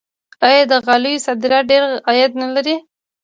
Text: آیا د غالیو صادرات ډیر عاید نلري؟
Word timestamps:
آیا 0.47 0.61
د 0.71 0.73
غالیو 0.85 1.23
صادرات 1.25 1.63
ډیر 1.71 1.83
عاید 2.07 2.31
نلري؟ 2.41 2.75